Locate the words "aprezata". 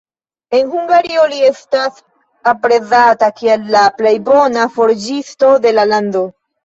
2.53-3.29